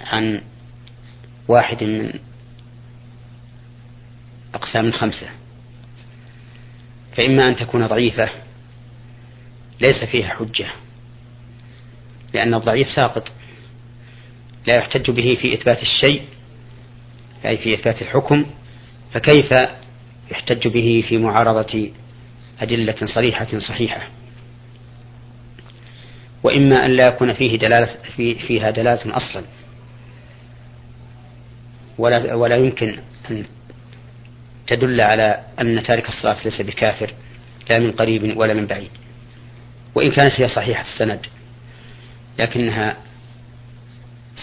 عن 0.00 0.40
واحد 1.48 1.84
من 1.84 2.12
أقسام 4.54 4.92
خمسة 4.92 5.26
فإما 7.16 7.48
أن 7.48 7.56
تكون 7.56 7.86
ضعيفة 7.86 8.28
ليس 9.80 10.04
فيها 10.04 10.28
حجة 10.28 10.66
لأن 12.34 12.54
الضعيف 12.54 12.88
ساقط 12.88 13.28
لا 14.66 14.76
يحتج 14.76 15.10
به 15.10 15.38
في 15.40 15.54
إثبات 15.54 15.82
الشيء 15.82 16.22
أي 17.46 17.58
في 17.58 17.74
إثبات 17.74 18.02
الحكم 18.02 18.46
فكيف 19.12 19.54
يحتج 20.30 20.68
به 20.68 21.04
في 21.08 21.18
معارضة 21.18 21.90
أدلة 22.60 22.96
صريحة 23.14 23.58
صحيحة؟ 23.58 24.08
وإما 26.42 26.84
أن 26.86 26.90
لا 26.90 27.06
يكون 27.08 27.32
فيه 27.34 27.58
دلالة 27.58 27.94
في 28.16 28.34
فيها 28.34 28.70
دلالة 28.70 29.16
أصلا. 29.16 29.44
ولا 31.98 32.34
ولا 32.34 32.56
يمكن 32.56 32.98
أن 33.30 33.44
تدل 34.66 35.00
على 35.00 35.44
أن 35.60 35.82
تارك 35.82 36.08
الصلاة 36.08 36.36
ليس 36.44 36.60
بكافر 36.60 37.14
لا 37.70 37.78
من 37.78 37.92
قريب 37.92 38.36
ولا 38.36 38.54
من 38.54 38.66
بعيد. 38.66 38.90
وإن 39.94 40.10
كانت 40.10 40.40
هي 40.40 40.48
صحيحة 40.48 40.84
السند 40.84 41.26
لكنها 42.38 42.96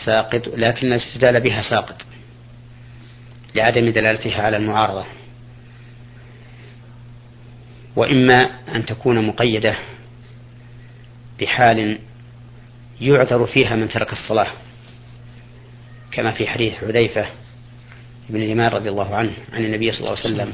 ساقط 0.06 0.48
لكن 0.48 0.88
الاستدلال 0.88 1.42
بها 1.42 1.62
ساقط 1.62 2.02
لعدم 3.56 3.90
دلالتها 3.90 4.42
على 4.42 4.58
المعارضة. 4.58 5.06
وإما 7.96 8.50
أن 8.76 8.86
تكون 8.86 9.28
مقيدة 9.28 9.76
بحال 11.40 12.00
يعذر 13.02 13.46
فيها 13.46 13.76
من 13.76 13.90
ترك 13.90 14.14
الصلاة 14.14 14.52
كما 16.12 16.32
في 16.32 16.48
حديث 16.48 16.74
حذيفة 16.74 17.26
بن 18.30 18.42
اليمان 18.42 18.72
رضي 18.72 18.90
الله 18.90 19.16
عنه 19.16 19.32
عن 19.54 19.66
النبي 19.66 19.92
صلى 19.92 20.00
الله 20.00 20.18
عليه 20.26 20.52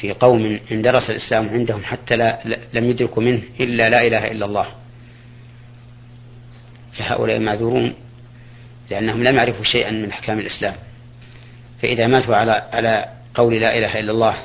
في 0.00 0.12
قوم 0.12 0.58
اندرس 0.72 1.10
الإسلام 1.10 1.48
عندهم 1.48 1.84
حتى 1.84 2.16
لا 2.16 2.58
لم 2.72 2.90
يدركوا 2.90 3.22
منه 3.22 3.42
إلا 3.60 3.90
لا 3.90 4.06
إله 4.06 4.30
إلا 4.30 4.46
الله. 4.46 4.66
فهؤلاء 6.92 7.38
معذورون 7.38 7.94
لأنهم 8.90 9.22
لم 9.22 9.36
يعرفوا 9.36 9.64
شيئا 9.64 9.90
من 9.90 10.10
أحكام 10.10 10.38
الإسلام. 10.38 10.74
فإذا 11.82 12.06
ماتوا 12.06 12.36
على 12.36 12.68
على 12.72 13.04
قول 13.34 13.60
لا 13.60 13.78
إله 13.78 14.00
إلا 14.00 14.12
الله 14.12 14.36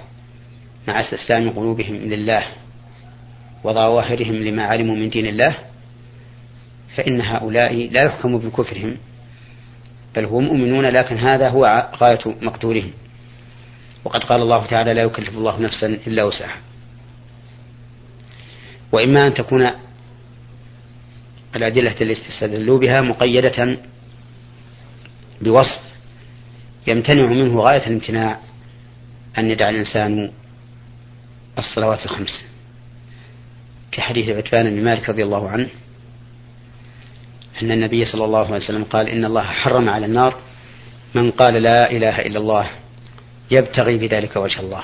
مع 0.88 1.02
استسلام 1.02 1.50
قلوبهم 1.50 1.96
لله 1.96 2.44
وظواهرهم 3.63 4.36
لما 4.36 4.63
علموا 4.63 4.96
من 4.96 5.10
دين 5.10 5.26
الله 5.26 5.56
فإن 6.96 7.22
هؤلاء 7.22 7.89
لا 7.91 8.02
يحكم 8.06 8.38
بكفرهم. 8.38 8.98
بل 10.15 10.25
هم 10.25 10.43
مؤمنون 10.43 10.86
لكن 10.86 11.17
هذا 11.17 11.49
هو 11.49 11.89
غاية 11.95 12.19
مقدورهم. 12.41 12.91
وقد 14.04 14.23
قال 14.23 14.41
الله 14.41 14.65
تعالى 14.65 14.93
لا 14.93 15.01
يكلف 15.01 15.30
الله 15.30 15.60
نفسا 15.60 15.88
إلا 15.88 16.23
وسعها. 16.23 16.58
وإما 18.91 19.28
أن 19.28 19.34
تكون 19.34 19.71
الأدلة 21.56 21.95
التي 22.01 22.30
استدلوا 22.30 22.80
بها 22.80 23.01
مقيدة 23.01 23.78
بوصف 25.41 25.82
يمتنع 26.88 27.25
منه 27.25 27.62
غاية 27.62 27.88
الامتناع 27.88 28.39
أن 29.38 29.51
يدع 29.51 29.69
الإنسان 29.69 30.32
الصلوات 31.58 32.06
الخمس. 32.06 32.45
كحديث 33.91 34.30
عتبان 34.30 34.75
بن 34.75 34.84
مالك 34.84 35.10
رضي 35.10 35.23
الله 35.23 35.49
عنه 35.49 35.67
أن 37.62 37.72
النبي 37.72 38.06
صلى 38.06 38.26
الله 38.26 38.46
عليه 38.46 38.56
وسلم 38.65 38.84
قال 38.84 39.10
إن 39.10 39.26
الله 39.26 39.41
حرم 39.41 39.89
على 39.89 40.06
النار 40.06 40.36
من 41.15 41.32
قال 41.32 41.54
لا 41.54 41.91
إله 41.91 42.20
إلا 42.20 42.39
الله 42.39 42.68
يبتغي 43.52 43.98
بذلك 43.98 44.36
وجه 44.36 44.60
الله. 44.60 44.84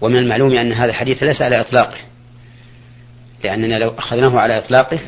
ومن 0.00 0.16
المعلوم 0.16 0.52
أن 0.52 0.72
هذا 0.72 0.90
الحديث 0.90 1.22
ليس 1.22 1.42
على 1.42 1.60
إطلاقه 1.60 1.98
لأننا 3.44 3.74
لو 3.78 3.90
أخذناه 3.98 4.40
على 4.40 4.58
إطلاقه 4.58 4.98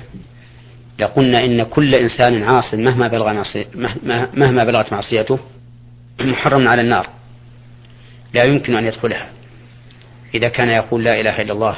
لقلنا 0.99 1.45
إن 1.45 1.63
كل 1.63 1.95
إنسان 1.95 2.43
عاص 2.43 2.75
مهما 2.75 3.09
بلغ 3.09 3.45
مهما 4.35 4.65
بلغت 4.65 4.93
معصيته 4.93 5.39
محرم 6.21 6.69
على 6.69 6.83
النار 6.83 7.09
لا 8.35 8.45
يمكن 8.45 8.77
أن 8.77 8.87
يدخلها. 8.87 9.31
إذا 10.35 10.49
كان 10.49 10.69
يقول 10.69 11.05
لا 11.05 11.21
إله 11.21 11.43
إلا 11.43 11.53
الله 11.53 11.77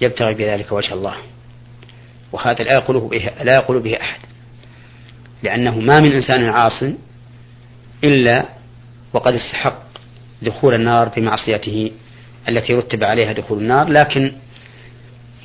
يبتغي 0.00 0.34
بذلك 0.34 0.72
وجه 0.72 0.94
الله. 0.94 1.14
وهذا 2.32 2.64
لا 2.64 2.72
يقوله 2.72 3.08
به 3.08 3.30
لا 3.42 3.54
يقول 3.54 3.80
به 3.80 4.00
أحد. 4.00 4.20
لأنه 5.42 5.80
ما 5.80 6.00
من 6.00 6.12
إنسان 6.12 6.44
عاص 6.44 6.82
إلا 8.04 8.44
وقد 9.12 9.34
استحق 9.34 9.82
دخول 10.42 10.74
النار 10.74 11.08
بمعصيته 11.08 11.90
التي 12.48 12.74
رتب 12.74 13.04
عليها 13.04 13.32
دخول 13.32 13.58
النار 13.58 13.88
لكن 13.88 14.32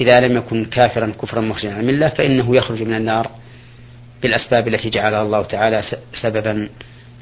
إذا 0.01 0.19
لم 0.19 0.37
يكن 0.37 0.65
كافرا 0.65 1.13
كفرا 1.21 1.41
مخرجا 1.41 1.73
عن 1.73 1.79
الملة 1.79 2.09
فإنه 2.09 2.55
يخرج 2.55 2.81
من 2.83 2.93
النار 2.95 3.31
بالأسباب 4.21 4.67
التي 4.67 4.89
جعلها 4.89 5.21
الله 5.21 5.41
تعالى 5.41 5.81
سببا 6.21 6.69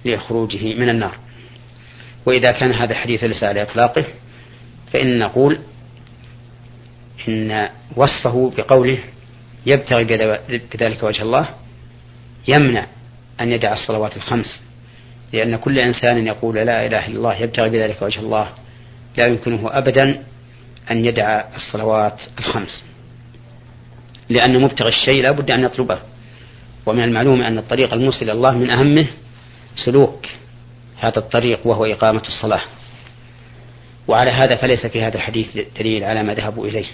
لخروجه 0.05 0.73
من 0.73 0.89
النار. 0.89 1.17
وإذا 2.25 2.51
كان 2.51 2.73
هذا 2.73 2.91
الحديث 2.91 3.23
ليس 3.23 3.43
على 3.43 3.61
إطلاقه 3.61 4.05
فإن 4.93 5.19
نقول 5.19 5.59
إن 7.27 7.69
وصفه 7.95 8.51
بقوله 8.57 8.99
يبتغي 9.65 10.03
بذلك 10.73 11.03
وجه 11.03 11.21
الله 11.21 11.49
يمنع 12.47 12.85
أن 13.41 13.51
يدع 13.51 13.73
الصلوات 13.73 14.17
الخمس. 14.17 14.61
لأن 15.33 15.55
كل 15.55 15.79
إنسان 15.79 16.27
يقول 16.27 16.55
لا 16.55 16.85
إله 16.85 17.07
إلا 17.07 17.17
الله 17.17 17.35
يبتغي 17.35 17.69
بذلك 17.69 18.01
وجه 18.01 18.19
الله. 18.19 18.49
لا 19.17 19.27
يمكنه 19.27 19.69
أبدا 19.71 20.23
أن 20.91 21.05
يدع 21.05 21.43
الصلوات 21.55 22.19
الخمس. 22.39 22.83
لأن 24.29 24.61
مبتغي 24.61 24.89
الشيء 24.89 25.23
لا 25.23 25.31
بد 25.31 25.51
أن 25.51 25.63
يطلبه. 25.63 25.99
ومن 26.85 27.03
المعلوم 27.03 27.41
أن 27.41 27.57
الطريق 27.57 27.93
الموصل 27.93 28.21
إلى 28.21 28.31
الله 28.31 28.51
من 28.51 28.69
أهمه 28.69 29.07
سلوك 29.75 30.25
هذا 30.99 31.17
الطريق 31.19 31.67
وهو 31.67 31.85
إقامة 31.85 32.23
الصلاة. 32.27 32.61
وعلى 34.07 34.31
هذا 34.31 34.55
فليس 34.55 34.85
في 34.85 35.01
هذا 35.03 35.15
الحديث 35.15 35.57
دليل 35.79 36.03
على 36.03 36.23
ما 36.23 36.33
ذهبوا 36.33 36.67
إليه. 36.67 36.85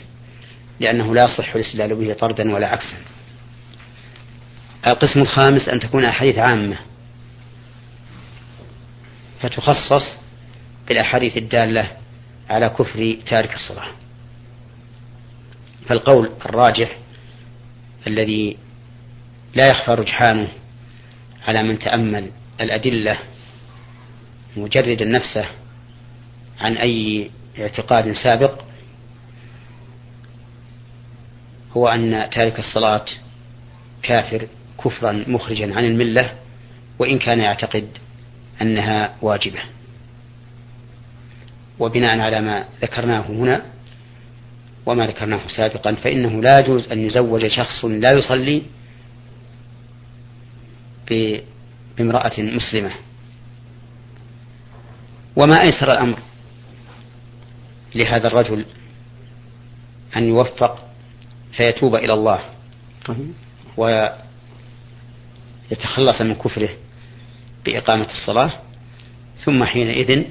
لأنه 0.80 1.16
لا 1.16 1.24
يصح 1.24 1.56
الاستدلال 1.56 1.96
به 1.96 2.14
طردا 2.14 2.56
ولا 2.56 2.68
عكسا. 2.68 2.98
القسم 4.88 5.20
الخامس 5.22 5.70
أن 5.70 5.80
تكون 5.80 6.06
أحاديث 6.06 6.38
عامة. 6.38 6.78
فتخصص 9.42 10.16
بالأحاديث 10.88 11.38
الدالة 11.38 11.88
على 12.50 12.70
كفر 12.70 13.18
تارك 13.28 13.54
الصلاة. 13.54 13.92
فالقول 15.88 16.30
الراجح 16.46 16.98
الذي 18.08 18.58
لا 19.56 19.68
يخفى 19.68 19.92
رجحانه 19.92 20.48
على 21.48 21.64
من 21.64 21.80
تأمل 21.80 22.32
الأدلة 22.62 23.18
مجرد 24.58 25.04
نفسه 25.04 25.46
عن 26.60 26.78
أي 26.78 27.30
اعتقاد 27.60 28.14
سابق 28.14 28.51
هو 31.78 31.88
أن 31.88 32.30
تارك 32.32 32.60
الصلاة 32.60 33.06
كافر 34.04 34.48
كفرا 34.84 35.24
مخرجا 35.28 35.76
عن 35.76 35.86
الملة 35.86 36.34
وإن 37.00 37.20
كان 37.20 37.40
يعتقد 37.40 37.88
أنها 38.62 39.16
واجبة. 39.22 39.60
وبناء 41.80 42.20
على 42.20 42.42
ما 42.42 42.66
ذكرناه 42.82 43.22
هنا 43.22 43.62
وما 44.86 45.08
ذكرناه 45.08 45.48
سابقا 45.48 45.96
فإنه 45.96 46.42
لا 46.42 46.60
يجوز 46.60 46.92
أن 46.92 47.00
يزوج 47.00 47.48
شخص 47.48 47.86
لا 47.86 48.12
يصلي 48.12 48.62
بامرأة 51.10 52.34
مسلمة. 52.40 52.92
وما 55.36 55.62
أيسر 55.62 55.92
الأمر 55.92 56.20
لهذا 57.96 58.28
الرجل 58.28 58.66
أن 60.16 60.24
يوفق 60.24 60.91
فيتوب 61.52 61.96
إلى 61.96 62.14
الله. 62.14 62.40
طيب. 63.06 63.34
ويتخلص 65.72 66.22
من 66.22 66.36
كفره 66.36 66.70
بإقامة 67.66 68.08
الصلاة 68.12 68.52
ثم 69.46 69.64
حينئذ 69.64 70.24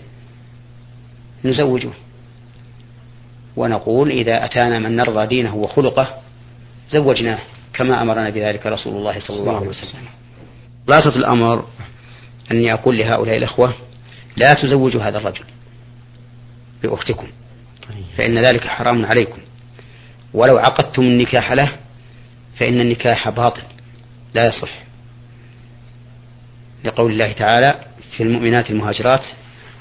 نزوجه. 1.45 1.91
ونقول 3.57 4.11
إذا 4.11 4.45
أتانا 4.45 4.79
من 4.79 4.97
نرضى 4.97 5.27
دينه 5.27 5.57
وخلقه 5.57 6.21
زوجناه 6.91 7.39
كما 7.75 8.03
أمرنا 8.03 8.31
بذلك 8.31 8.67
رسول 8.67 8.97
الله 8.97 9.21
صلى 9.21 9.41
الله 9.41 9.57
عليه 9.57 9.69
وسلم. 9.69 10.09
خلاصة 10.89 11.17
الأمر 11.17 11.65
أني 12.51 12.73
أقول 12.73 12.99
لهؤلاء 12.99 13.37
الأخوة 13.37 13.75
لا 14.37 14.53
تزوجوا 14.63 15.03
هذا 15.03 15.19
الرجل 15.19 15.45
بأختكم 16.83 17.27
فإن 18.17 18.39
ذلك 18.39 18.67
حرام 18.67 19.07
عليكم. 19.07 19.43
ولو 20.35 20.59
عقدتم 20.59 21.03
النكاح 21.03 21.53
له 21.53 21.73
فإن 22.57 22.81
النكاح 22.81 23.29
باطل 23.29 23.63
لا 24.35 24.47
يصح. 24.47 24.71
لقول 26.85 27.13
الله 27.13 27.33
تعالى 27.33 27.85
في 28.17 28.23
المؤمنات 28.23 28.71
المهاجرات 28.71 29.23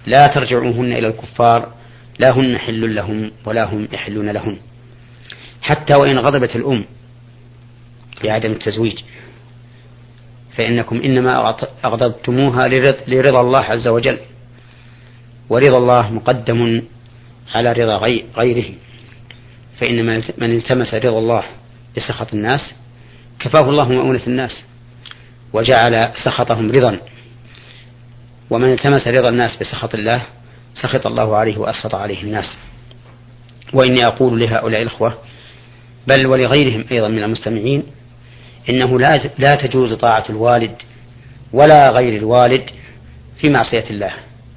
لا 0.05 0.25
ترجعوهن 0.25 0.91
إلى 0.91 1.07
الكفار 1.07 1.73
لا 2.19 2.31
هن 2.31 2.57
حل 2.57 2.95
لهم 2.95 3.31
ولا 3.45 3.63
هم 3.63 3.87
يحلون 3.91 4.29
لهن 4.29 4.57
حتى 5.61 5.95
وإن 5.95 6.19
غضبت 6.19 6.55
الأم 6.55 6.85
بعدم 8.23 8.51
التزويج 8.51 8.99
فإنكم 10.55 11.01
إنما 11.01 11.55
أغضبتموها 11.85 12.67
لرضا 13.07 13.41
الله 13.41 13.59
عز 13.59 13.87
وجل 13.87 14.17
ورضا 15.49 15.77
الله 15.77 16.13
مقدم 16.13 16.81
على 17.55 17.71
رضا 17.71 17.97
غيره. 18.37 18.73
فإن 19.79 20.05
من 20.37 20.51
التمس 20.57 20.93
رضا 20.93 21.19
الله 21.19 21.43
بسخط 21.97 22.33
الناس 22.33 22.73
كفاه 23.39 23.69
الله 23.69 23.89
مؤونة 23.89 24.21
الناس 24.27 24.63
وجعل 25.53 26.11
سخطهم 26.25 26.71
رضا. 26.71 26.99
ومن 28.49 28.73
التمس 28.73 29.07
رضا 29.07 29.29
الناس 29.29 29.55
بسخط 29.55 29.95
الله 29.95 30.21
سخط 30.73 31.07
الله 31.07 31.35
عليه 31.35 31.57
وأسخط 31.57 31.95
عليه 31.95 32.23
الناس. 32.23 32.57
وإني 33.73 33.97
أقول 34.07 34.39
لهؤلاء 34.39 34.81
الإخوة 34.81 35.17
بل 36.07 36.27
ولغيرهم 36.27 36.85
أيضا 36.91 37.07
من 37.07 37.23
المستمعين 37.23 37.83
إنه 38.69 38.99
لا 38.99 39.09
لا 39.37 39.55
تجوز 39.55 39.93
طاعة 39.93 40.25
الوالد 40.29 40.75
ولا 41.53 41.89
غير 41.91 42.17
الوالد 42.17 42.69
في 43.41 43.51
معصية 43.51 43.89
الله 43.89 44.13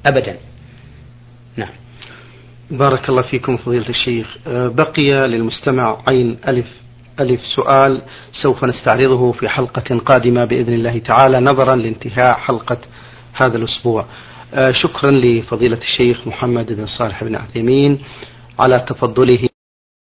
أبدا. 0.07 0.37
نعم. 1.57 1.82
بارك 2.73 3.09
الله 3.09 3.23
فيكم 3.23 3.57
فضيلة 3.57 3.89
الشيخ. 3.89 4.37
أه، 4.47 4.69
بقي 4.69 5.29
للمستمع 5.29 5.99
عين 6.11 6.39
ألف 6.49 6.67
ألف 7.21 7.41
سؤال 7.57 8.03
سوف 8.43 8.65
نستعرضه 8.65 9.33
في 9.33 9.49
حلقة 9.49 9.99
قادمة 9.99 10.45
بإذن 10.45 10.73
الله 10.73 10.99
تعالى 10.99 11.41
نظرا 11.41 11.77
لانتهاء 11.77 12.33
حلقة 12.33 12.79
هذا 13.33 13.57
الأسبوع. 13.57 14.05
أه، 14.55 14.73
شكرا 14.73 15.11
لفضيلة 15.11 15.79
الشيخ 15.79 16.27
محمد 16.27 16.73
بن 16.73 16.87
صالح 16.87 17.25
بن 17.25 17.37
عثيمين 17.37 17.99
على 18.61 18.85
تفضله. 18.89 19.52